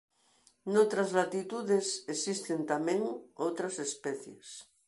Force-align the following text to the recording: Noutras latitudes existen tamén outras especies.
Noutras 0.73 1.09
latitudes 1.19 1.87
existen 2.13 2.59
tamén 2.71 3.01
outras 3.45 3.75
especies. 3.87 4.47